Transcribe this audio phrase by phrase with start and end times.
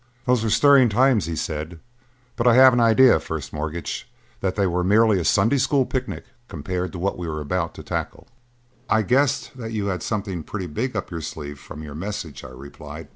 [0.25, 1.79] "Those were stirring times," he said,
[2.35, 6.25] "but I have an idea, First Mortgage, that they were merely a Sunday school picnic
[6.47, 8.27] compared to what we are about to tackle."
[8.89, 12.49] "I guessed that you had something pretty big up your sleeve from your message." I
[12.49, 13.09] replied.